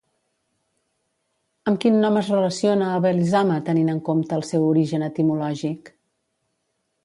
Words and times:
Amb 1.71 1.81
quin 1.83 1.99
nom 2.05 2.17
es 2.23 2.31
relaciona 2.33 2.89
a 2.93 2.97
Belisama 3.05 3.61
tenint 3.69 3.95
en 3.95 4.03
compte 4.11 4.39
el 4.41 4.49
seu 4.51 4.67
origen 4.73 5.09
etimològic? 5.13 5.97